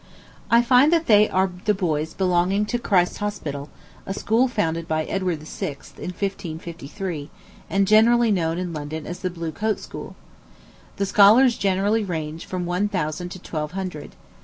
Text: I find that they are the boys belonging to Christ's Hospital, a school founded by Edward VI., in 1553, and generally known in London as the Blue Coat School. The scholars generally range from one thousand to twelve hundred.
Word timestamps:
I 0.49 0.63
find 0.63 0.91
that 0.91 1.05
they 1.05 1.29
are 1.29 1.51
the 1.65 1.75
boys 1.75 2.15
belonging 2.15 2.65
to 2.65 2.79
Christ's 2.79 3.17
Hospital, 3.17 3.69
a 4.07 4.15
school 4.15 4.47
founded 4.47 4.87
by 4.87 5.03
Edward 5.05 5.43
VI., 5.43 5.77
in 5.97 6.05
1553, 6.09 7.29
and 7.69 7.87
generally 7.87 8.31
known 8.31 8.57
in 8.57 8.73
London 8.73 9.05
as 9.05 9.19
the 9.19 9.29
Blue 9.29 9.51
Coat 9.51 9.79
School. 9.79 10.15
The 10.95 11.05
scholars 11.05 11.55
generally 11.55 12.03
range 12.03 12.47
from 12.47 12.65
one 12.65 12.87
thousand 12.89 13.29
to 13.33 13.37
twelve 13.39 13.73
hundred. 13.73 14.15